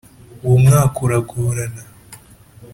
uwo 0.45 0.57
mwaka 0.65 0.97
uragorana. 1.05 1.81